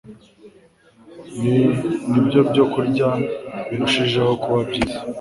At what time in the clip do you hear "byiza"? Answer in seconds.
4.69-4.97